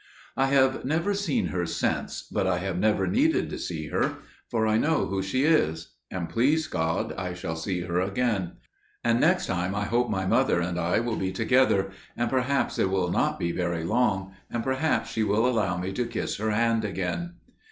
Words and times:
"I 0.35 0.47
have 0.47 0.83
never 0.83 1.13
seen 1.13 1.49
her 1.49 1.67
since, 1.67 2.23
but 2.23 2.47
I 2.47 2.57
have 2.57 2.79
never 2.79 3.05
needed 3.05 3.51
to 3.51 3.59
see 3.59 3.89
her, 3.89 4.15
for 4.49 4.65
I 4.65 4.79
know 4.79 5.05
who 5.05 5.21
she 5.21 5.43
is; 5.43 5.89
and, 6.09 6.27
please 6.27 6.65
God, 6.65 7.13
I 7.19 7.35
shall 7.35 7.55
see 7.55 7.81
her 7.81 7.99
again; 8.01 8.53
and 9.03 9.19
next 9.21 9.45
time 9.45 9.75
I 9.75 9.83
hope 9.83 10.09
my 10.09 10.25
mother 10.25 10.59
and 10.59 10.79
I 10.79 10.99
will 11.01 11.17
be 11.17 11.31
together; 11.31 11.91
and 12.17 12.31
perhaps 12.31 12.79
it 12.79 12.89
will 12.89 13.11
not 13.11 13.37
be 13.37 13.51
very 13.51 13.83
long; 13.83 14.33
and 14.49 14.63
perhaps 14.63 15.11
she 15.11 15.21
will 15.21 15.45
allow 15.47 15.77
me 15.77 15.93
to 15.93 16.07
kiss 16.07 16.37
her 16.37 16.49
hand 16.49 16.83
again. 16.83 17.33